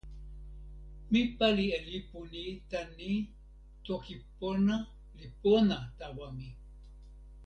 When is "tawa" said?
5.99-6.27